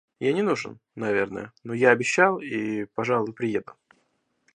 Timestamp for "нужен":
0.41-0.79